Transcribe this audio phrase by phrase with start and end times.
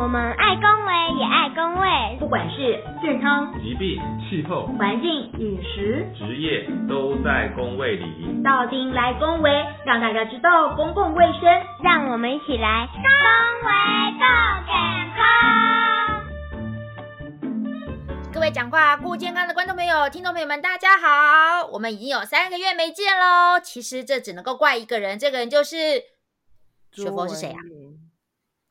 [0.00, 8.42] 我们爱公卫也爱公卫，不管是健康、疾病、气候、环境、饮食、职业，都在公卫里。
[8.42, 9.50] 到丁来公卫，
[9.84, 11.42] 让大家知道公共卫生，
[11.84, 13.02] 让我们一起来公
[13.68, 13.70] 卫
[14.16, 14.24] 更
[14.64, 14.72] 健
[15.14, 15.20] 康。
[18.32, 21.66] 各位讲话顾健康的观众朋友、听众朋友们，大家好！
[21.72, 23.60] 我们已经有三个月没见喽。
[23.62, 25.76] 其实这只能够怪一个人，这个人就是
[26.90, 27.58] 学佛是谁啊？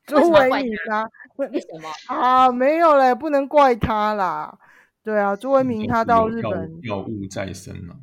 [0.06, 1.06] 朱维明啊？
[1.48, 2.50] 为什么啊？
[2.50, 4.58] 没有嘞，不能怪他啦。
[5.02, 7.96] 对啊，朱文明他到日本药物再生了。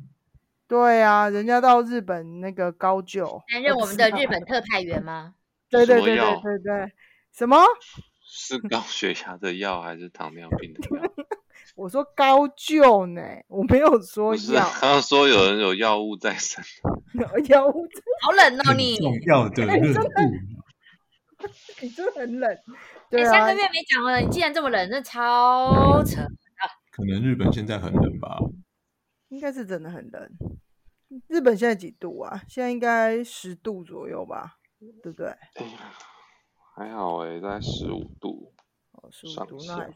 [0.66, 5.34] 对啊，人家到日本那个高就担任我们的日本特派员吗？
[5.70, 6.92] 对对对对对对，
[7.32, 7.58] 什么？
[8.30, 11.02] 是高血压的药还是糖尿病的药？
[11.76, 14.68] 我说高就呢，我没有说药。
[14.80, 16.62] 刚刚说有人有药物再生，
[17.48, 17.86] 药物
[18.22, 20.10] 好冷哦，你重要的热度。
[21.80, 22.58] 你真的很冷，
[23.08, 26.62] 对啊，三个月没讲了，你既然这么冷，那超扯啊！
[26.90, 28.38] 可能日本现在很冷吧？
[29.28, 30.30] 应该是真的很冷。
[31.28, 32.42] 日本现在几度啊？
[32.48, 34.56] 现在应该十度左右吧？
[35.02, 35.34] 对不对？
[36.74, 38.52] 还好哎，在十五度。
[38.92, 39.90] 哦，十五度，那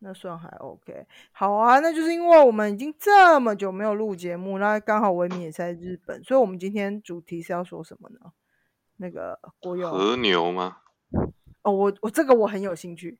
[0.00, 1.06] 那算还 OK。
[1.32, 8.32] 好啊，那就是因为我们已经这么久没有录节目，那刚好维明也在日本，所以我们今天主题是要说什么呢？
[8.96, 10.78] 那个国有和牛吗？
[11.62, 13.18] 哦，我我这个我很有兴趣，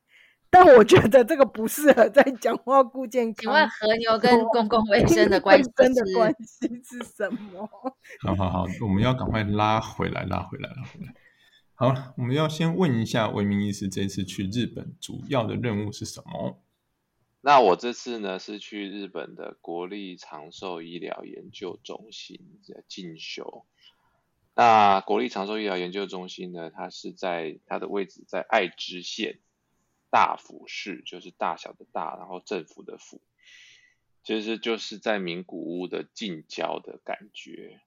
[0.51, 3.43] 但我觉得这个不适合在讲话顾健康。
[3.43, 7.69] 请问和牛跟公共卫生的关系的关系是什么？
[8.21, 11.15] 好好好，我们要赶快拉回来，拉回来，拉回来。
[11.75, 16.61] 好，我们要先问一下维明医师，这次去日本主要的任务是什么？
[17.41, 22.39] 那我这次呢是去日本的国立长寿医疗研究中心
[22.87, 23.67] 进修。
[24.57, 26.71] 那国立长寿医疗研究中心呢？
[26.71, 29.41] 它是在它的位置在爱知县
[30.11, 33.21] 大府市，就是大小的大，然后政府的府，
[34.23, 37.81] 其实就是在名古屋的近郊的感觉。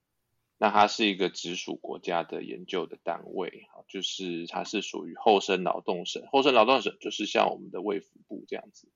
[0.57, 6.27] 那它是一个直属国家的研究的单位，就是它是属于厚生劳动省。
[6.31, 8.89] 厚生劳动省就是像我们的卫福部这样子。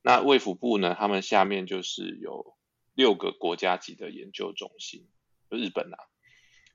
[0.00, 2.56] 那卫福部呢，他们下面就是有
[2.94, 5.06] 六个国家级的研究中心，
[5.50, 5.98] 日本啊。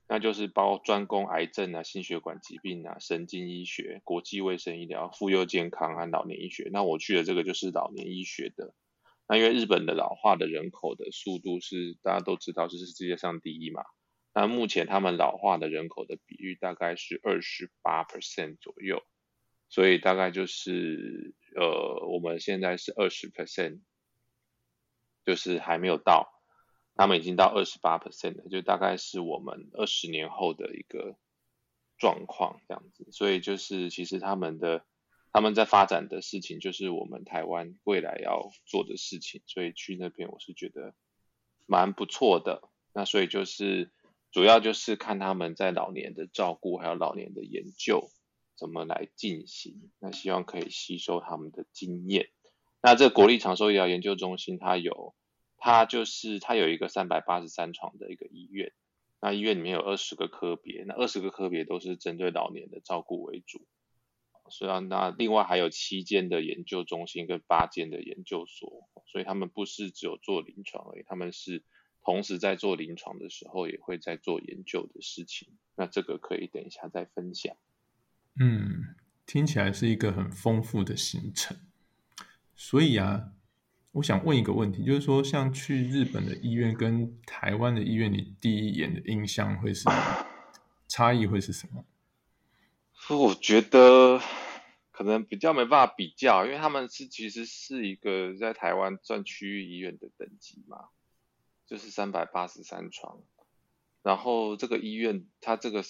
[0.08, 6.70] 那就是包专攻癌症啊、心血管疾病啊、神经医学、国际卫生医疗、妇幼健康和老年医学。
[6.72, 8.72] 那我去的这个就是老年医学的。
[9.28, 13.82] 那因为日本的老化的人口的速度是大家都知道，这是世界上第一嘛。
[14.32, 19.02] 那目前他们老化的人口的比率大概是二十八 percent 左右，
[19.68, 23.80] 所以大概就是呃我们现在是二十 percent，
[25.24, 26.35] 就是还没有到。
[26.98, 31.18] 他们已经到二十八 percent 了，就大概是我们二十年后的一个
[31.98, 34.82] 状况这样子，所以就是其实他们的
[35.30, 40.94] 他们在发展的事情，就是我们台湾未来要做的事情，所以去那边我是觉得
[41.66, 42.62] 蛮不错的。
[42.94, 43.92] 那所以就是
[44.32, 48.08] 主要就是看他们在老年的照顾还有老年的研究
[48.56, 52.30] 怎么来进行，那希望可以吸收他们的经验。
[52.80, 55.14] 那这国立长寿医疗研究中心它有。
[55.58, 58.72] 它就是它有一个三百八十三床的一个医院，
[59.20, 63.66] 那医院里面有二十个科别，那二十个科别都是针对老年的照顾为主。
[64.48, 71.64] 虽然那另外还有七间的研究中心跟八间的研究所，所以他们不是只有做临床而已，他们是
[72.04, 75.48] 同时在做临床的时候也会在做研究的事情。
[75.74, 77.56] 那这个可以等一下再分享。
[78.38, 78.94] 嗯，
[79.26, 81.56] 听起来是一个很丰富的行程，
[82.54, 83.32] 所以啊。
[83.96, 89.88] 我想问一个问题，就是说，像去日本的医院跟台湾的医院，你第一眼的印象会是
[90.86, 91.82] 差异会是什么？
[93.08, 94.20] 我觉得
[94.92, 100.88] 可能比较没办法比较，因为他们是其实是一个在台湾算区域医院的等级嘛，
[101.66, 103.22] 就是三百八十三床，
[104.02, 105.82] 然后这个医院它这个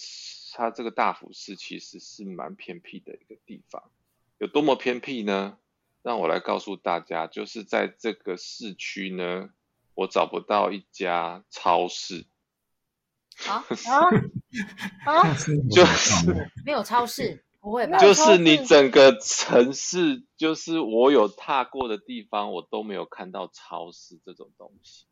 [0.53, 3.83] 它这个大府市其实是蛮偏僻的一个地方，
[4.37, 5.57] 有多么偏僻呢？
[6.07, 9.49] 让我来告诉大家，就是在这个市区呢，
[9.93, 12.25] 我找不到一家超市。
[13.45, 13.59] 啊
[15.05, 15.35] 啊啊！
[15.69, 17.97] 就是没有超市，不会吧？
[17.97, 25.07] 就是你整个城市，就是我有踏过的地方，我都没有看到超市这种东西，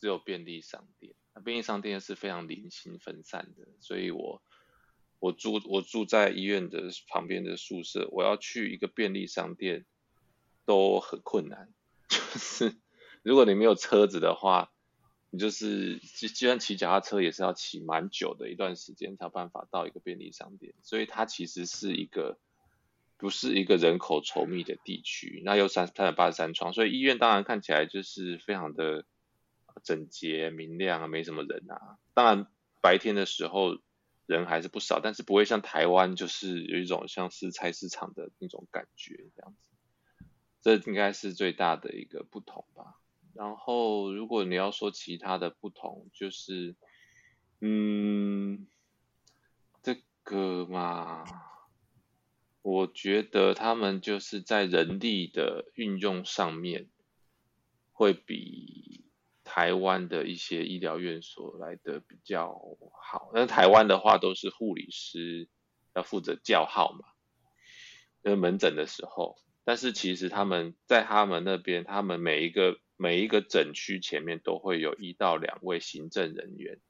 [0.00, 1.12] 只有便利商店。
[1.34, 4.42] 那便利商店是非常零星分散的，所以我
[5.18, 9.84] 我住我住在医院的旁边的宿舍，我要去一个便利商店。
[10.64, 11.68] 都很困难，
[12.08, 12.76] 就是
[13.22, 14.70] 如果你没有车子的话，
[15.30, 22.38] 你就是就就算骑脚踏车也是要骑蛮久的一段时间才有办法到一个便利商店，所以它其实是一个
[23.16, 29.04] 不是一个人口稠密的地区，那有三三百八十三床，所以医院当然看起来就是非常的
[29.82, 31.98] 整洁明亮啊，没什么人啊。
[32.14, 32.46] 当然
[32.80, 33.78] 白天的时候
[34.26, 39.71] 人还是不少，但是不会像台湾就是有一种像是菜市场的那种感觉这样子。
[40.62, 42.98] 这应该是最大的一个不同吧。
[43.34, 46.76] 然后如果你要说其他的不同，就是
[47.60, 48.66] 嗯，
[49.82, 51.24] 这个嘛。
[52.64, 56.88] 我觉得他们就是在人力的运用上面，
[57.90, 59.04] 会比
[59.42, 62.54] 台湾的一些医疗院所来的比较
[63.02, 63.32] 好。
[63.34, 65.48] 那台湾的话都是护理师
[65.92, 67.04] 要负责叫号嘛，
[68.22, 69.36] 呃门诊的时候。
[69.64, 76.80] 但是其实他们在他们那边，他们每一个每一个诊区前面都会有一到两位行政人员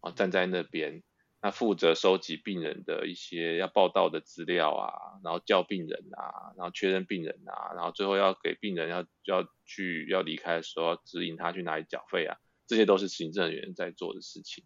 [0.00, 1.02] 啊站在那边。
[1.40, 4.90] 那负责收集病人的一些要报道的资料啊，
[5.22, 12.36] 然后叫病人啊，然后确认病人啊，然后最后要给病人要要去要离开的时候指引他去哪里缴费啊，
[12.66, 14.64] 这些都是行政人员在做的事情。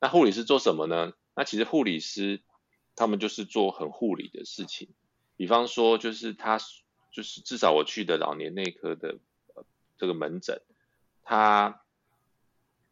[0.00, 1.12] 那护理师做什么呢？
[1.36, 2.42] 那其实护理师
[2.96, 4.88] 他们就是做很护理的事情，
[5.38, 6.58] 比方说就是他
[7.10, 9.18] 就是至少我去的老年内科的
[9.54, 9.64] 呃
[9.96, 10.60] 这个门诊，
[11.22, 11.82] 他。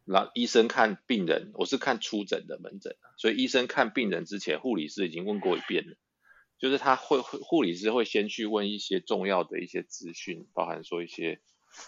[0.08, 5.96] 老医生看病人，我是看出诊的门诊，所以医生看病人之前，护理师已经问过一遍了。
[6.60, 11.40] 就是他会护理师会先去问一些重要的一些资讯，包含说一些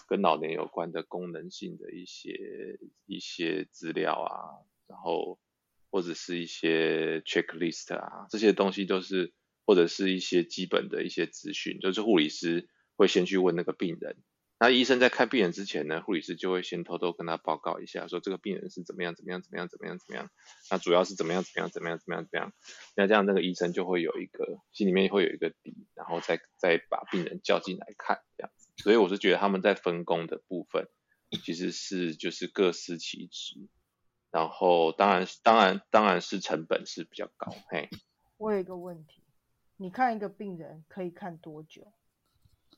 [0.05, 5.39] 跟老年有关的功能性的一些一些资料啊，然后
[5.89, 9.31] 或者是一些 checklist 啊，这些东西都是
[9.69, 14.17] 或者是一些基本的一些资讯，就是护理师会先去问那个病人。
[14.59, 20.31] 那医生在看病人之前呢，护理师就会先偷偷跟他报告一下，说这个病人是怎么样怎么样怎么样怎么样怎么样，
[20.71, 22.53] 那主要是怎么样怎么样怎么样怎么样怎么样，
[22.95, 28.69] 那这样那个医生就会有一个心里面会有一个底，然后再再把病人叫进来看这样子。
[28.77, 30.87] 所以我是觉得他们在分工的部分
[31.43, 33.67] 其实是就是各司其职，
[34.31, 37.53] 然后当然当然当然是成本是比较高。
[37.69, 37.87] 嘿，
[38.37, 39.18] 我有一个问题，
[39.81, 41.93] 你看一个病人可以看多久？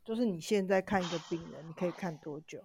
[0.05, 2.63] 就是你现在看一个病人，你可以看多久？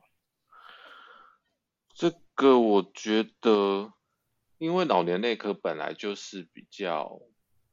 [1.95, 3.95] 这个我觉得，
[4.59, 7.23] 因为老年内科本来就是比较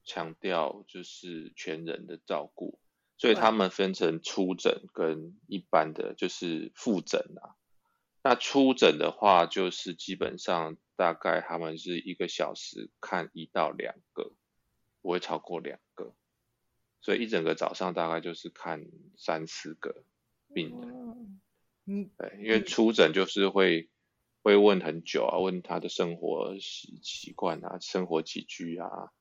[0.05, 2.79] 强调就是全人的照顾，
[3.17, 7.59] 所以他们分成初诊跟一般的就是复诊啊。
[8.23, 14.31] 那初诊的话，就是基本上大概他们是一个小时看一到两个，
[15.01, 15.82] 不会超过两个。
[17.03, 18.85] 所以一整个早上大概就是看
[19.17, 20.05] 三四个
[20.53, 21.41] 病人，
[21.85, 23.89] 嗯，对，因为出诊就是会
[24.41, 29.11] 会问很久啊，问他的生活习习惯啊，生活起居啊，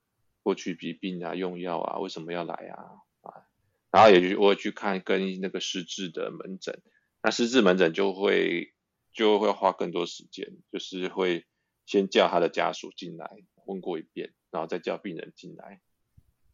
[0.44, 3.48] 过去疾病啊，用药啊，为什么要来啊啊，
[3.90, 6.80] 然后也去我去看跟那个失智的门诊，
[7.20, 8.72] 那失智门诊就会
[9.12, 11.46] 就会花更多时间，就是会
[11.84, 13.28] 先叫他的家属进来
[13.66, 15.80] 问过一遍，然后再叫病人进来。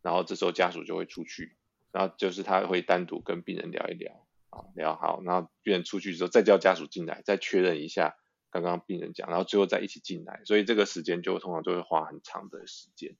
[0.09, 1.55] 然后这时候家属就会出去，
[1.93, 8.17] 然后就是他会单独跟病人聊一聊，啊，聊好，然后病人出去之后再叫家属进来，再确认一下
[8.49, 13.19] 刚刚病人讲，然后最后再一起进来，所以这个时间就通常就会花很长的时间，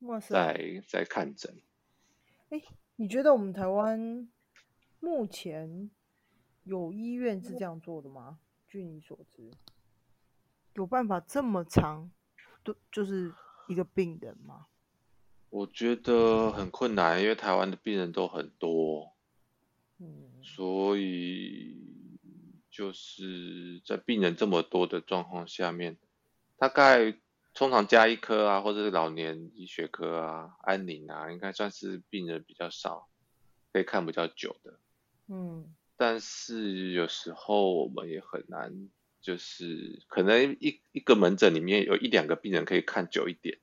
[0.00, 1.62] 哇塞，在在看诊。
[2.50, 2.60] 哎，
[2.96, 4.28] 你觉得我们台湾
[5.00, 5.90] 目前
[6.64, 8.38] 有医院是这样做的吗？
[8.68, 9.50] 据你所知，
[10.74, 12.10] 有办法这么长，
[12.62, 13.32] 都就是
[13.66, 14.66] 一个病人吗？
[15.54, 19.14] 我觉得很困难，因为台湾的病人都很多，
[20.00, 21.76] 嗯，所以
[22.72, 25.96] 就是在病人这么多的状况下面，
[26.56, 27.14] 大概
[27.54, 33.08] 通常加一科啊，或者是老年医学科啊、安宁啊，应该算是病人比较少，
[33.72, 34.80] 可以看比较久的，
[35.28, 38.88] 嗯，但是有时候我们也很难，
[39.20, 43.56] 就是可能一一个门诊里面有一两个病人可以看久一点。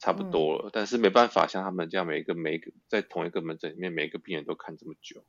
[0.00, 5.26] 差不多了，但是没办法像他们这样每一个每一个在同一个门诊里面每一个病人都看这么久，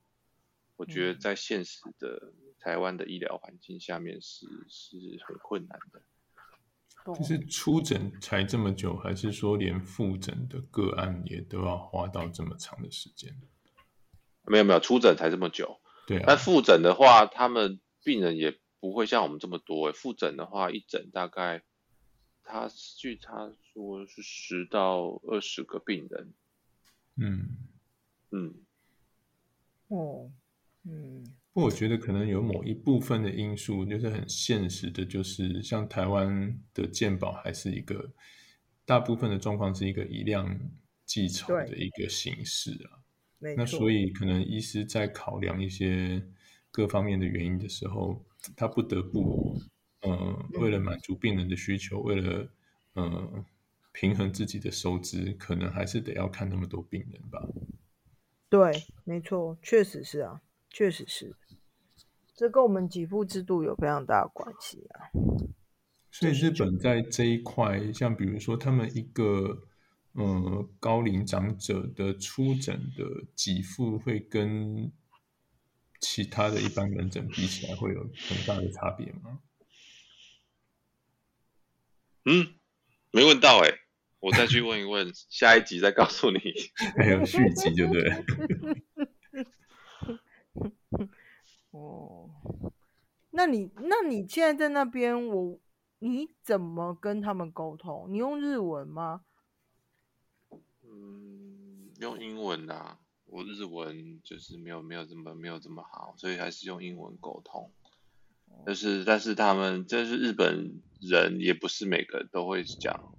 [0.77, 4.95] 我觉得在现实的台湾的医疗环境下面是是
[5.27, 6.01] 很困难的。
[7.13, 13.35] 就是出诊才这么久，还是说连复诊的个案也都要花到这么长的时间？
[14.45, 15.81] 没有没有，出诊才这么久。
[16.07, 16.23] 对啊。
[16.27, 19.91] 但复诊的话，他们病人也不会像我们这么多。
[19.91, 21.61] 复诊的话，一诊大概。
[22.51, 22.67] 他
[22.97, 26.33] 据他说是十到二十个病人，
[27.15, 27.47] 嗯
[28.31, 28.53] 嗯
[29.87, 30.29] 哦
[30.83, 38.11] 嗯，不过我觉得可能有某一部分的因素，就是很现实的，就是像台湾的健保还是一个
[38.85, 40.59] 大部分的状况是一个以量
[41.05, 42.99] 计酬的一个形式啊。
[43.39, 43.57] 没错。
[43.57, 46.21] 那所以可能医师在考量一些
[46.69, 48.25] 各方面的原因的时候，
[48.57, 49.57] 他不得不，
[50.01, 52.49] 呃，为了满足病人的需求，为了
[52.95, 53.45] 嗯
[53.93, 57.39] 平衡自己的收支，可能还是得要看那么多病人吧。
[58.49, 58.71] 对，
[59.03, 61.35] 没错，确实是啊，确实是，
[62.35, 65.11] 这跟我们给付制度有非常大的关系啊。
[66.09, 69.67] 所以日本在这一块，像比如说他们一个
[70.13, 73.05] 呃高龄长者的出诊的
[73.35, 74.91] 给付，会跟
[76.01, 79.39] 其他的一般门诊比起来，会有很大的差别吗？
[82.25, 82.53] 嗯，
[83.11, 83.69] 没问到哎、
[84.19, 86.39] 我再去问一问， 下一集再告诉你。
[86.97, 88.11] 还有续集，对不对？
[91.71, 92.29] 哦，
[93.31, 95.59] 那你那你现在在那边，我
[95.99, 98.07] 你怎么跟他们沟通？
[98.09, 99.23] 你用日文吗？
[100.83, 107.71] 嗯，用英文啊，我日文就是没有没有这么没有这么好，所以还是用英文沟通。
[108.65, 113.13] 就是，但是他们就是日本人，也不是每个都会讲，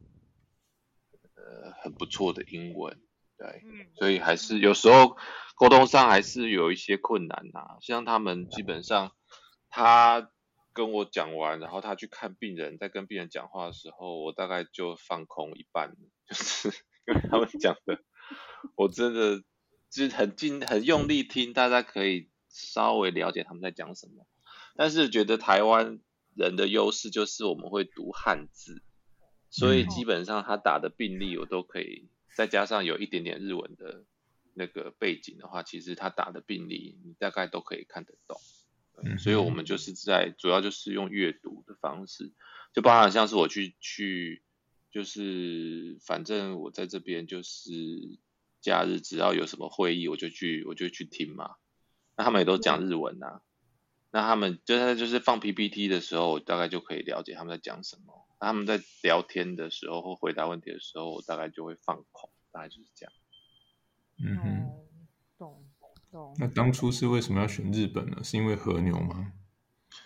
[1.35, 3.01] 呃，很不错的英文，
[3.37, 3.62] 对，
[3.97, 5.17] 所以还是有时候
[5.57, 9.12] 沟通上还是有一些困难呐、像他们基本上，
[9.69, 10.31] 他
[10.73, 15.97] 跟我讲完，然后他去看病人，在跟病人讲话的时候，我大概就放空一半，
[16.29, 16.69] 就是
[17.07, 17.99] 因为他们讲的，
[18.77, 19.43] 我真的
[19.91, 24.25] 就是很尽很用力听，大家可以稍微了解他们在讲什么。
[24.76, 26.00] 但是觉得台湾
[26.35, 28.83] 人的优势就是我们会读汉字，
[29.50, 34.05] 所以基本上他打的病例我都可以，再加上有一点点日文的
[34.55, 38.41] 那个背景的话，其实他打的病例你大概都可以看得懂。
[39.05, 42.31] 嗯所以我们就是在主要就是用阅读的方式，
[42.73, 44.43] 就包含像是我去去，
[44.93, 47.71] 就是反正我在这边就是
[48.61, 51.57] 假日只要有什么会议我就去我就去听嘛，
[52.17, 53.41] 那他们也都讲日文啊，
[54.12, 58.26] 那他们就是就是放 PPT 的时候，我大概就可以了解他们在讲什么。
[58.40, 63.12] 那他们在聊天的时候或回答问题的时候，我大概就会放空，大概就是这样。
[64.25, 64.66] 嗯哼。
[64.66, 64.85] 哦，
[65.38, 65.64] 懂
[66.12, 66.37] 懂。
[66.38, 68.23] 那当初是为什么要选日本呢？
[68.23, 69.33] 是因为和牛吗？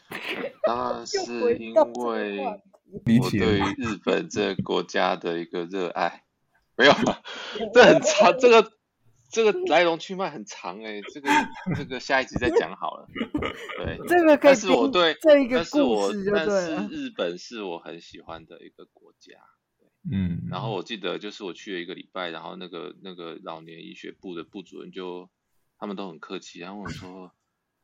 [0.62, 6.24] 当然是因为我对日本这个国家的一个热爱，
[6.76, 6.92] 没有，
[7.74, 8.72] 这很差，这个
[9.30, 11.28] 这个来龙去脉很长哎、这个
[11.76, 13.08] 这个下一集再讲好了。
[13.84, 19.34] 对，这个可以但是我对这一个但是我但是日本是我很喜欢的一个国家。
[20.08, 25.28] 嗯，然后我记得就是我去了一个礼拜，然后那个那个老年医学部的部主任就
[25.78, 27.32] 他们都很客气，然后我说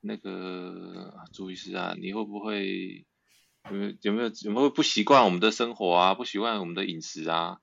[0.01, 3.05] 那个啊朱医师啊，你会不会
[3.69, 7.59] 有没有有没有有没有不习惯我们的生活啊，不习惯我们的饮食啊？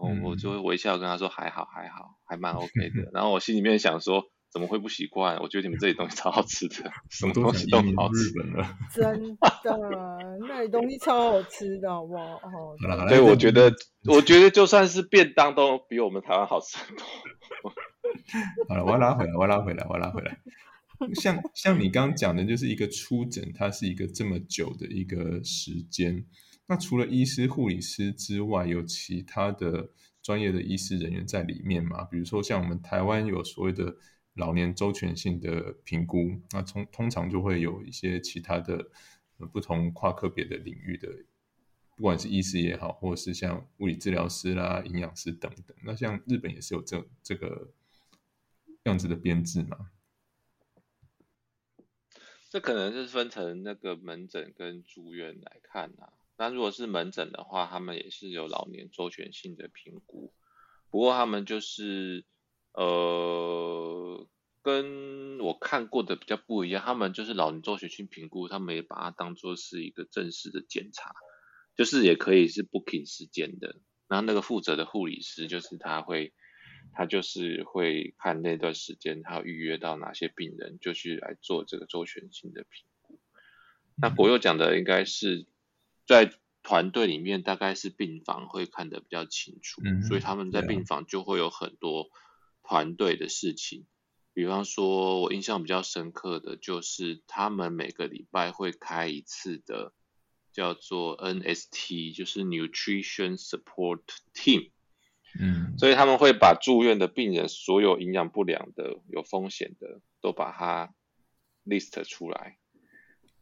[0.00, 3.10] 然后我就会微笑跟他说还好还好，还蛮 OK 的。
[3.12, 5.38] 然后我心里面想说怎么会不习惯？
[5.38, 8.32] 我觉得你们这里东西超好吃的，什么东西都好吃日。
[8.36, 8.78] 本了。
[8.92, 9.78] 真的，
[10.48, 13.08] 那里东西超好吃的，好不好？
[13.08, 13.72] 对，我觉得
[14.08, 17.04] 我觉得就算是便当都比我们台湾好吃很多。
[18.68, 20.38] 好了，我要拉回来，我要拉回来，我要拉回来。
[21.14, 26.24] 像像你刚刚讲的，就是一个出诊，它是一个这么久的一个时间。
[26.66, 29.90] 那除了医师、护理师之外，有其他的
[30.22, 32.04] 专业的医师人员在里面吗？
[32.04, 33.96] 比如说像我们台湾有所谓的
[34.34, 38.90] 老年周全性的评估，那通通常就会有一些其他的、
[39.52, 41.08] 不同跨科别的领域的，
[41.96, 45.76] 不管是医师也好，或者是像物理治疗师啦、营养师等等。
[45.84, 47.72] 那像日本也是有这这个
[48.84, 49.90] 样子的编制嘛？
[52.48, 56.12] 这可能是分成那个门诊跟住院来看啊。
[56.36, 60.32] 那如果是门诊的话，他们也是有老年周全性的评估，
[60.90, 62.24] 不过他们就是
[62.72, 64.28] 呃
[64.62, 71.14] 跟我看过的比较不一样，他们就是老年周全性评估，他们也把它当做是一个正式的检查，
[71.76, 73.76] 就是也可以是 booking 时间的。
[74.08, 76.32] 然后那个负责的护理师就是他会。
[76.94, 83.20] 他就是会看那段时间，他有预约到哪些病人，就去来做这个周全性的评估。
[83.96, 85.46] 那国佑讲的应该是
[86.06, 86.32] 在
[86.62, 92.10] 团队里面，大概是病房会看得比较清楚，嗯所以他们在病房就会有很多
[92.62, 93.86] 团队的事情。
[94.34, 99.92] 比方说，我印象比较深刻的就是他们每个礼拜会开一次的
[100.52, 104.70] 叫做 NST，就是 Nutrition Support Team。
[105.38, 110.94] 嗯，所以他们会把住院的病人所有营养不良的、有风险的，都把它
[111.66, 112.58] list 出来。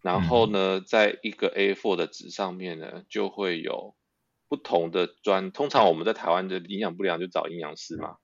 [0.03, 3.95] 然后呢，在一个 A4 的纸上面呢，就会有
[4.49, 5.53] 不同的专。
[5.53, 8.17] 通常我们在台湾的营养不良就找营养师嘛，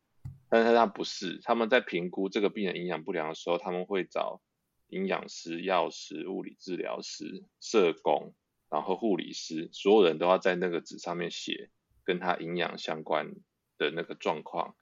[0.48, 4.40] 但是他不是，他们在评估这个病人营养不良的时候，他们会找
[4.88, 8.34] 营养师、药师、物理治疗师、社工，
[8.70, 11.70] 然后护理师，所有人都要在那个纸上面写
[12.04, 13.34] 跟他营养相关
[13.76, 14.74] 的那个状况。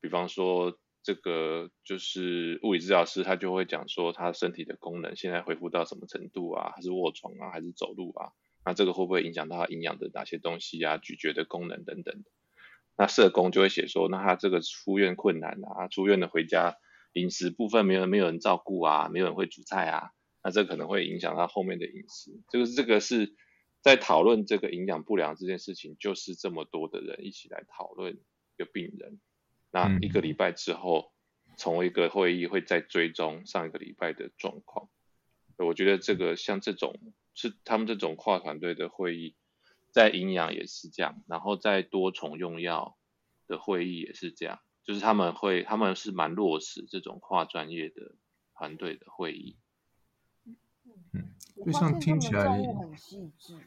[0.00, 6.72] 比方说，这个就是物理治疗师，他就会讲说他身体的功能现在恢复到什么程度啊？
[6.74, 7.50] 还是卧床啊？
[7.50, 8.32] 还是走路啊？
[8.64, 10.98] 那这个会不会影响到他营养的哪些东西啊？
[10.98, 12.22] 咀嚼的功能等等。
[12.98, 16.76] 那社工就会写说，那他这个出院困难啊，出院的回家
[17.14, 20.10] 饮食部分没有没有人照顾啊，没有人会煮菜啊，
[20.44, 22.38] 那这可能会影响他后面的饮食。
[22.52, 23.34] 就是这个是
[23.80, 29.18] 在讨论这个营养不良这件事情，就是这么多的人一起来讨论一个病人。
[29.70, 31.12] 那一个礼拜之后，
[31.56, 34.88] 从一个会议会再追踪上一个礼拜的状况。
[35.56, 36.98] 我觉得这个像这种
[37.34, 39.36] 是他们这种跨团队的会议。
[39.92, 42.96] 在营养也是这样，然后在多重用药
[43.48, 48.14] 的会议也是这样，就是他们会他们是蛮落实这种跨专业的
[48.54, 49.56] 团队的会议。
[51.12, 51.34] 嗯，
[51.66, 53.58] 就像听起来很细致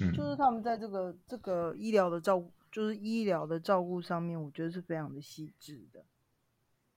[0.00, 6.04] 嗯，就是他们在这个这个医疗的照顾，就是医疗的照顾上面，我觉得是非常的细致的。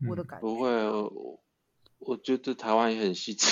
[0.10, 0.70] 我的感觉不会。
[0.70, 1.40] 我
[2.06, 3.48] 我觉得台湾也很细致，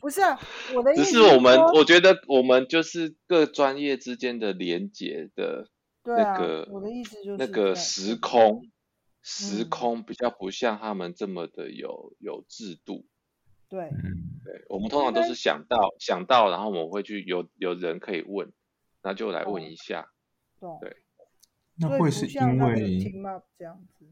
[0.00, 0.36] 不是啊，
[0.74, 5.68] 我的 意思只是我们，我觉得我们就是各专业之间的连接的
[6.02, 8.68] 那个，我的意思就是那个时空，
[9.22, 13.06] 时空比较不像他们这么的有有制度，
[13.68, 13.90] 对，
[14.44, 18.52] 对，我们通常都是想到想到，然后我们会去有有人可以问，
[19.04, 20.10] 那就来问一下，
[20.80, 20.96] 对，
[21.76, 23.00] 那会是因为
[23.58, 24.06] 这样子。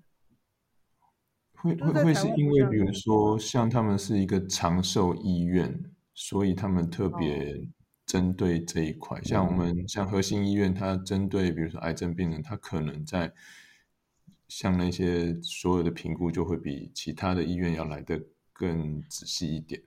[1.60, 7.68] 会会会是因为，比如说像他们是一个长寿医院，所以他们特别
[8.06, 9.20] 针对这一块。
[9.22, 13.34] 像我们像核心医院，它针对比如说癌症病人，它可能在
[14.46, 18.22] 像那些所有的评估就会比其他的医院要来的
[18.52, 19.82] 更仔细一点。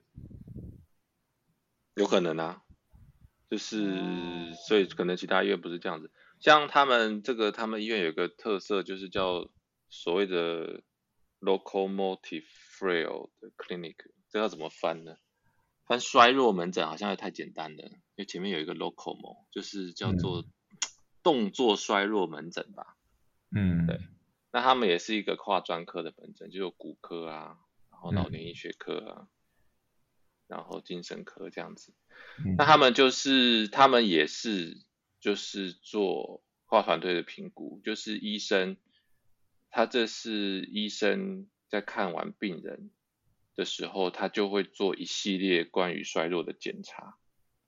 [1.94, 2.62] 有可能啊，
[3.48, 6.10] 就是所以可能其他医院不是这样子。
[6.42, 9.48] 像他们这个，他们医院有个特色，就是叫
[9.88, 10.82] 所谓的。
[11.44, 12.44] Locomotive
[12.78, 13.96] frail 的 clinic，
[14.30, 15.16] 这要怎么翻呢？
[15.88, 20.44] 翻衰弱门诊好像也太简单了，因为前面有一个 locomo，就是叫做
[21.24, 22.96] 动作衰弱门诊吧。
[23.50, 23.98] 嗯，对。
[24.52, 27.58] 那他们也是一个跨专科的门诊，就有骨科啊，
[27.90, 29.26] 然后老年医学科啊，
[30.46, 31.92] 然后精神科这样子。
[32.56, 34.80] 那他们就是他们也是
[35.22, 38.76] 就是做跨团队的评估，就是医生。
[39.70, 42.90] 他这是医生在看完病人
[43.54, 47.16] 的时候，他就会做一系列关于衰弱的检查。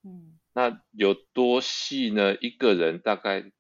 [0.03, 2.37] 嗯，那有多细呢？
[2.37, 3.51] 一个人大概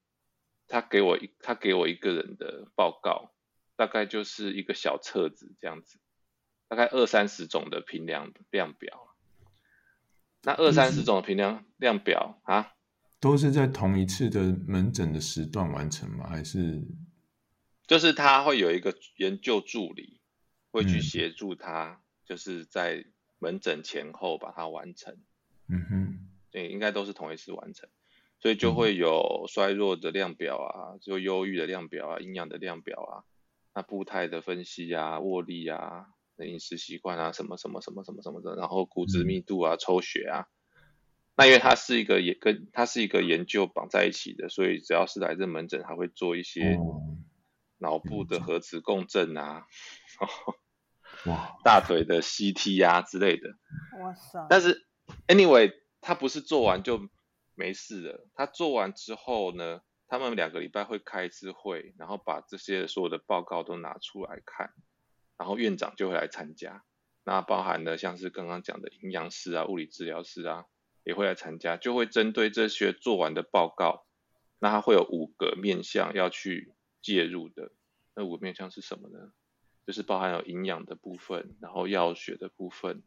[0.68, 3.33] 他给我一他给我一个人的报告，
[3.76, 5.98] 大概就是一个小册子这样子，
[6.68, 9.16] 大概二三十种的评量量表。
[10.42, 12.73] 那二三十种的评量量表啊，
[13.24, 16.26] 都是在同一次的门诊的时段完成吗？
[16.28, 16.82] 还是？
[17.87, 20.20] 就是他会有一个研究助理，
[20.70, 23.06] 会去协助他，就是在
[23.38, 25.16] 门诊前后把它完成。
[25.68, 26.18] 嗯哼，
[26.50, 27.88] 对，应该都是同一次完成，
[28.40, 33.24] 所以就会有衰弱的量表啊，就忧郁的量表啊，营养的量表啊，
[33.74, 36.08] 那步态的分析啊，握力啊，
[36.46, 40.44] 饮食习惯啊，什么什么什么什么什么的，然后骨质密度啊，抽血啊。
[41.36, 46.78] 那因为它是一个也跟它是一个研究绑在一起的，所以只要是来这门诊，还会做一些。
[47.78, 49.66] 脑部的核磁共振啊，
[51.26, 53.50] 哇， 大腿的 CT 啊之类的，
[54.00, 54.46] 哇塞！
[54.48, 54.86] 但是
[55.26, 55.70] anyway，
[56.00, 57.10] 他不是做完就
[57.54, 58.26] 没事了。
[58.34, 64.72] 他做完之后呢，他们两个礼拜会开一次会，然后把这些所有的报告都拿出来看，
[65.36, 66.84] 然后院长就会来参加。
[67.24, 70.64] 那包含了像是刚刚讲的营养师啊、物理治疗师啊，
[71.04, 74.04] 也会来参加，就会针对这些做完的报告，
[74.58, 76.72] 那它会有五个面向要去。
[77.04, 77.70] 介入的
[78.14, 79.30] 那五个面向是什么呢？
[79.86, 83.02] 就是包含有营养的部分，然后药学的部分，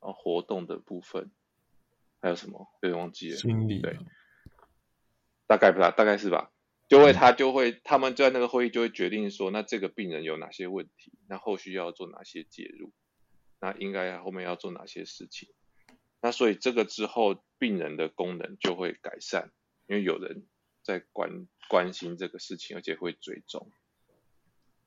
[0.00, 1.32] 然后活动的部分，
[2.22, 2.68] 还有什么？
[2.80, 3.36] 有点忘记了。
[3.36, 3.98] 心理对，
[5.48, 6.52] 大概吧，大概是吧。
[6.86, 12.92] 就会他就会他们在那个会议就会决定说，那这个病人有哪些问题，那后续要做哪些介入，
[13.58, 15.48] 那应该后面要做哪些事情。
[16.20, 19.50] 那所以这个之后，病人的功能就会改善，
[19.86, 20.46] 因为有人。
[20.82, 23.70] 在关关心这个事情，而且会追踪。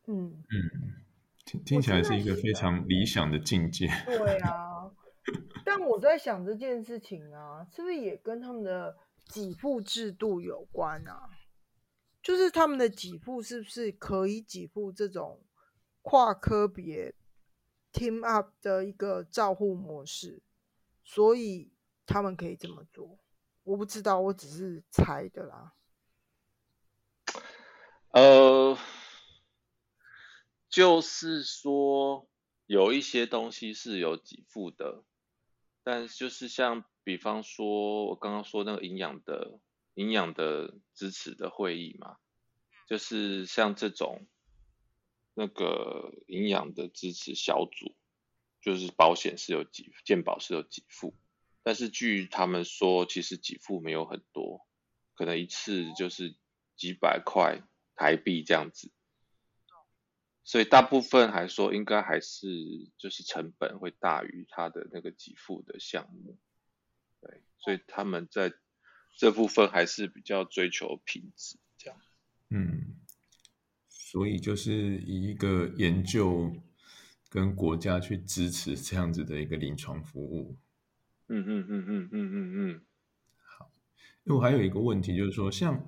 [0.08, 1.04] 嗯嗯，
[1.46, 3.88] 听听起来是一个非常理想的境界。
[4.08, 4.92] 对啊，
[5.64, 8.98] 但我在想这件事情啊，是不是也跟他们的
[9.32, 11.30] 给付制度有关啊？
[12.24, 15.46] 就是他们的给付是不是可以给付这种
[16.02, 17.14] 跨科别
[17.94, 20.42] team up 的一个照护模式，
[21.04, 21.72] 所以
[22.06, 23.20] 他们可以这么做。
[23.64, 25.74] 我不知道，我只是猜的啦。
[28.10, 28.78] 呃，
[30.70, 32.28] 就是说
[32.66, 35.04] 有一些东西是有给付的，
[35.84, 39.60] 但就是像比方说我刚刚说那个营养的
[39.96, 42.18] 营养的支持的会议嘛，
[42.88, 44.28] 就是像这种
[45.34, 47.96] 那个营养的支持小组，
[48.64, 51.14] 就是保险是有给健保是有给付，
[51.62, 54.66] 但是据他们说，其实给付没有很多，
[55.14, 56.36] 可能一次就是
[56.76, 57.62] 几百块。
[57.96, 58.92] 台币这样子，
[60.44, 62.48] 所以大部分还说应该还是
[62.98, 66.40] 就是成本会大于他的那个给付的项目，
[67.22, 68.52] 对，所以他们在
[69.16, 72.00] 这部分还是比较追求品质这样。
[72.50, 72.96] 嗯，
[73.90, 76.52] 所以就是以一个研究
[77.34, 80.56] 跟国家去支持这样子的一个临床服务。
[81.28, 82.82] 嗯嗯嗯嗯嗯嗯嗯。
[83.58, 83.72] 好，
[84.26, 85.84] 因为我还有一个问题就是说像。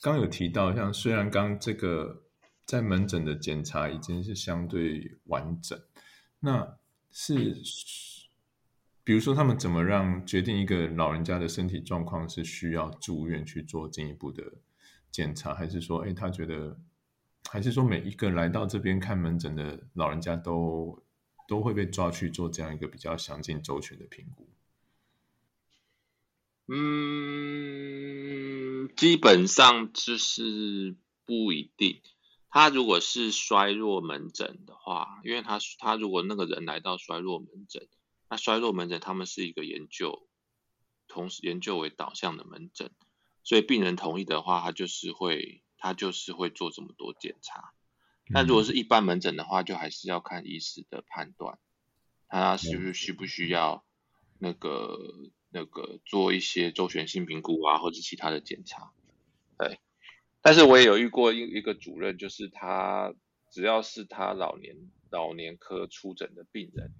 [0.00, 2.24] 刚有提到，像虽然刚这个
[2.64, 5.80] 在门诊的检查已经是相对完整，
[6.40, 6.76] 那
[7.12, 7.54] 是
[9.04, 14.42] 比如说他们怎么让决定一个老人家的身体状况是需要住院去做进一步的
[15.12, 16.76] 检查，还是说，哎，他觉得，
[17.44, 21.02] 还是说每一个来到这边看门诊的老人家都
[21.46, 24.48] 都会被抓去做这样一个比较详尽周全的评估？
[26.70, 28.10] 嗯，
[28.94, 32.02] 基本上就是不一定。
[32.50, 37.88] 他如果是衰弱门诊的话，因为他他如果那个人来到衰弱门诊，
[38.28, 40.26] 那衰弱门诊他们是一个研究，
[41.08, 42.90] 同时研究为导向的门诊，
[43.44, 47.72] 所以病人同意的话，他就是会他就是会做这么多检查。
[48.28, 51.58] 那如果是一般门诊的话，就还是要看医师的判断，
[52.28, 53.84] 他是不是需不需要
[54.38, 55.30] 那个。
[55.50, 58.92] 那个做一些周旋性评估啊，或者其他的检查，
[59.56, 59.80] 对。
[60.42, 63.14] 但是我也有遇过一一个主任，就是他
[63.50, 64.76] 只要是他老年
[65.08, 66.92] 老年科出诊的病人，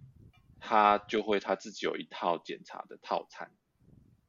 [0.61, 3.53] 他就会他自己有一套检查的套餐，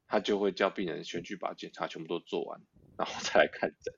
[0.05, 2.61] 他就会叫病人先去把检查全部都做完，
[2.97, 3.93] 然后再来看诊。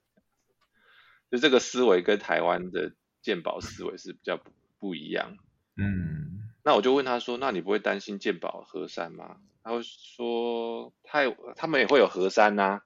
[1.32, 5.38] 就这个思维跟台湾的鉴宝思维是比较不不一样。
[5.78, 6.28] 嗯。
[6.64, 11.22] 那我就问他说：“那你不会担心鉴宝核山吗？”他会说：“他，
[11.56, 12.82] 他们也会有核山呐，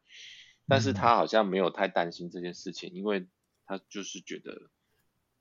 [0.65, 3.27] 但是他好像没有太担心这件事情，因为
[3.65, 4.69] 他就是觉得，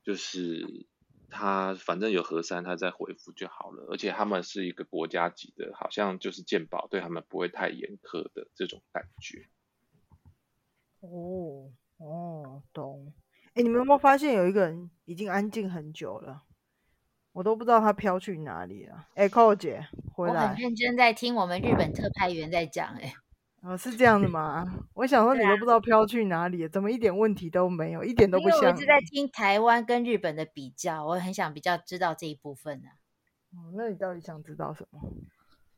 [0.02, 0.86] 就是
[1.30, 3.86] 他反正有核山，他再回复就好了。
[3.88, 9.46] 而且他们是一个国家级的，好像就是鉴宝对他们不会太严苛的这种感觉。”
[10.98, 13.12] 哦哦，懂。
[13.54, 16.42] 哎，你们有没有发现有一个人已经安静很久了？
[17.33, 19.09] 我都不知道他飘去哪里了。
[19.14, 20.42] 哎，Coco 姐回来。
[20.42, 22.94] 我很认真在听我们日本特派员在讲。
[22.94, 23.12] 哎，
[23.62, 24.72] 哦，是这样的吗？
[24.94, 28.70] 我想说你都不知道飘去哪里，怎么一点问题都没有，一点都不像。
[28.70, 32.88] 我是在听台湾跟日本的比较，我很想比较知道这一部分呢。
[33.52, 35.00] 哦，那你到底想知道什么？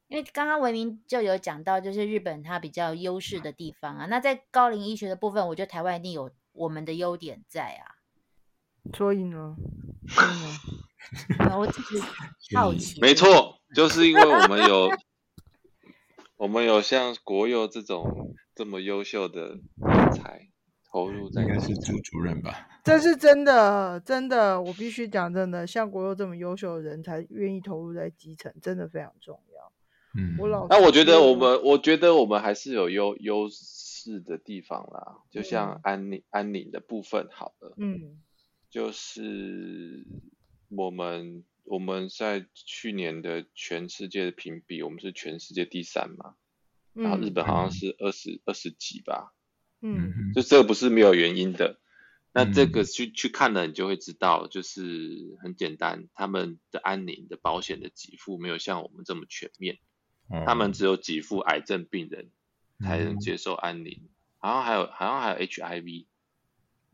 [0.09, 4.07] 因为刚刚文明就有讲到，就是日本它比较优势的地方啊。
[4.07, 7.97] 那在高龄医学的部分，我觉得台湾一定有我们的优点在啊。
[8.95, 9.57] 所以呢？
[11.59, 12.01] 我只是
[12.57, 13.01] 好奇。
[13.01, 14.91] 没错，就是因为我们有，
[16.39, 20.49] 我们有像国佑这种这么优秀的人才
[20.93, 22.69] 投入在，应该是朱主任吧？
[22.85, 29.46] 这是真的，真的，我必须讲真的，像国佑这么优秀的人才愿意投入在基层，真的非常重要。
[30.17, 38.21] 嗯，我老那我觉得我们，我觉得我们还是有优优势的地方啦，就像安宁安宁的部分，好了，嗯。
[38.69, 40.05] 就是
[40.69, 46.35] 我们我们在去年的全世界的评比，我们是全世界第三嘛，
[46.93, 49.33] 然后日本好像是二十二十几吧，
[49.81, 51.81] 嗯，就这个不是没有原因的。
[52.33, 59.79] 那这个去去看了，你就会知道，就是很简单，他们的安宁的保险的给付没有像我们这么全面，
[60.29, 62.31] 他们只有给付癌症病人
[62.81, 64.09] 才能接受安宁，
[64.39, 66.07] 好像还有好像还有 HIV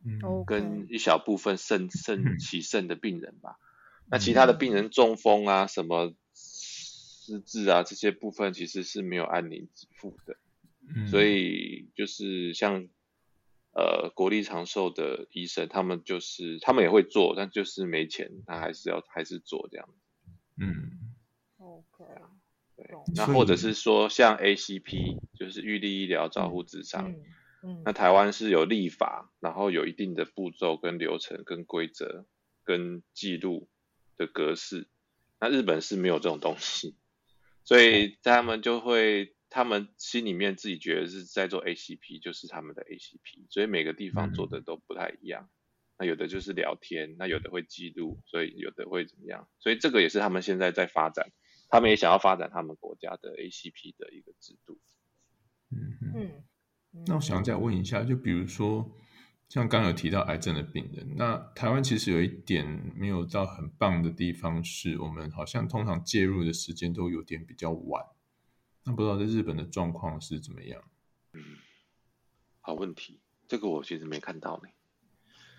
[0.04, 0.44] 嗯。
[0.44, 3.58] 跟一小部分肾肾起肾的病人吧，
[4.10, 10.36] 那其他的病人中风啊、什么失智啊这些部分其实是没有安宁给付的，
[11.06, 12.88] 所以就是像
[13.72, 19.88] 呃国立长寿的医生，他们就是他们也会做，但就是没钱，他还是要还是做这样。
[20.56, 21.14] 嗯
[21.58, 22.06] ，OK，对，
[23.14, 27.12] 那或者是说像 ACP，就是预立医疗照护智商。
[27.12, 32.26] 嗯那台湾是有立法，然后有一定的步骤跟流程、跟规则、
[32.64, 33.68] 跟记录
[34.16, 34.88] 的格式。
[35.38, 36.96] 那日本是没有这种东西，
[37.62, 45.48] 所以他们就会，他们心里面自己觉得是在做 ACP，就是他们的 ACP，所以每个地方做的都不太一样。
[45.98, 49.46] 那有的就是聊天，那有的会记录，所以有的会怎么样？
[49.60, 51.30] 所以这个也是他们现在在发展，
[51.72, 54.78] 他们也想要发展他们国家的 ACP 的一个制度。
[55.70, 56.30] 嗯嗯。
[56.92, 58.86] 嗯，那我想再问一下，就比如说，
[59.48, 68.04] 像刚刚有提到癌症的病人，那台湾其实有一点没有到很棒的地方，是我们好像通常介入的时间都有点比较晚。
[68.84, 70.82] 那不知道在日本的状况是怎么样？
[71.32, 71.42] 嗯
[72.60, 74.68] 好问题，这个我其实没看到呢。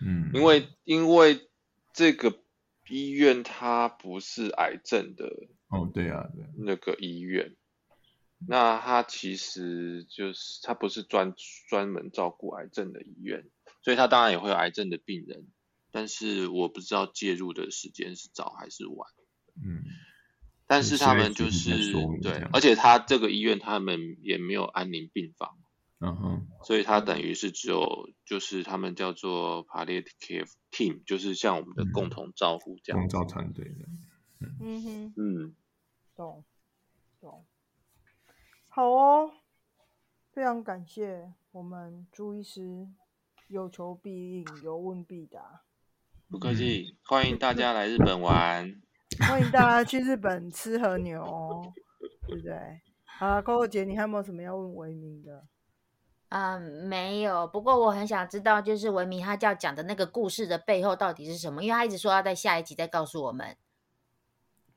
[0.06, 1.49] 嗯，因为因为
[1.91, 2.39] 这个
[2.88, 7.55] 医院它不是癌症的哦，对啊，对啊，那个医院，
[8.47, 11.33] 那他其实就是他不是专
[11.69, 13.49] 专门照顾癌症的医院，
[13.81, 15.47] 所以他当然也会有癌症的病人，
[15.91, 19.09] 但是我不知道介入的时间是早还是晚。
[19.55, 19.83] 嗯，
[20.67, 25.57] 但是他们就是对而且他这个医院他们也没有安宁病房。
[26.05, 33.86] 嗯哼，所以他等于是只有就是他们叫做 palliative care team，就是像我们的共同照护这样照团队的，
[34.59, 35.55] 嗯哼，嗯，
[36.15, 36.43] 懂
[37.19, 37.43] 懂，
[38.67, 39.32] 好哦，
[40.32, 42.88] 非常感谢我们朱医师，
[43.47, 45.63] 有求必应，有问必答。
[46.30, 48.82] 不客气，欢迎大家来日本玩。
[49.28, 51.73] 欢迎大家去日本吃和牛哦，
[52.28, 52.82] 对不对？
[53.06, 55.47] 好了，Coco 姐，你还有没有什么要问维明的？
[56.30, 57.47] 嗯，没有。
[57.47, 61.63] 不过我很想知道，就是维明他要讲的那个故事的背后到底是什么？
[61.63, 63.58] 因为他一直说要在下一集再告诉我们。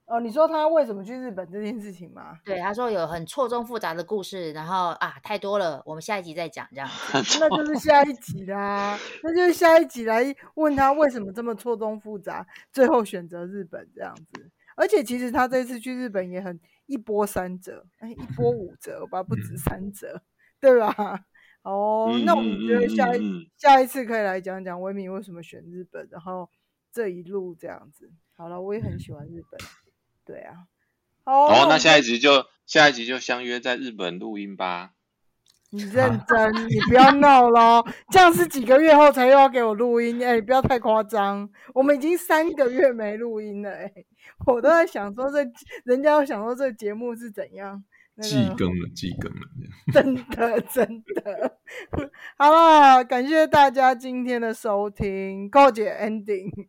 [0.07, 2.39] 哦，你说他为什么去日本这件事情吗？
[2.45, 6.89] 对，他说有很错综复杂的故事，然后啊太多了，我们下一集再讲这样。
[7.13, 14.51] 那就是下一集啦，那就是下一集来问他为什么这么错综复杂，最后选择日本这样子。
[14.77, 20.23] 而且其实他这次去日本也很一波三折，哎，一波五折吧，不止三折，
[20.61, 20.95] 对吧？
[21.63, 26.49] 哦，那我们觉得下一、嗯嗯嗯下一次可以来讲讲维明为什么选日本，然后
[26.93, 28.09] 这一路这样子。
[28.37, 29.59] 好了，我也很喜欢日本，
[30.27, 30.67] 对啊。
[31.25, 34.91] 好，哦，那下一集就下一集就相约在日本录音吧。
[35.71, 41.51] 你认真，你不要闹咯，这样是几个月后才又要给我录音，哎、不要太夸张。
[41.75, 43.93] 我们已经三个月没录音了、哎，
[44.47, 45.39] 我都在想说这，
[45.85, 47.83] 人家要想说这节目是怎样，
[48.15, 49.41] 那个季更了，季更了，
[49.93, 51.59] 这样真的真的。
[52.39, 56.69] 好了，感谢大家今天的收听，寇姐 ending。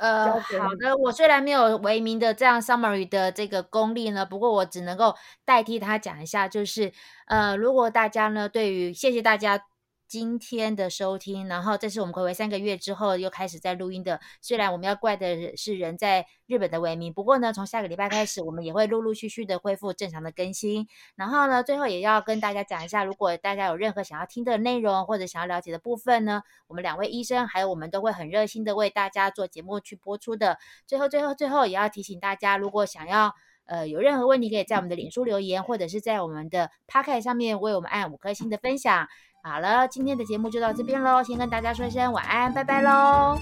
[0.00, 6.92] 呃，好的，我虽然没有维明的这样 summary 的这个功力呢，不过我只能够代替他讲一下，就是
[7.26, 9.60] 呃，如果大家呢对于谢谢大家
[10.08, 20.88] 今天的收听，然后这是我们回违三个月之后又开始在录音的，虽然我们要怪的是人在日本的维明，不过呢，从下个礼拜开始，我们也会陆陆续续的恢复正常的更新。
[21.14, 30.58] 然后呢，最后也要跟大家讲一下，如果大家有任何想要听的内容或者想要了解的部分呢，我们两位医生还有我们都会很热心的为大家做节目去播出的。
[30.86, 33.34] 最后，最后，最后也要提醒大家，如果想要
[33.66, 39.06] 呃有任何问题，可以在我们的脸书留言，或者是在我们的 p o c k 上面为我们按五颗星的分享。
[39.48, 43.38] 好了，今天的节目就到这边喽，先跟大家说一声晚安，拜拜喽。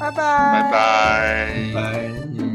[0.00, 1.72] 拜拜，拜拜。
[1.74, 2.49] 拜。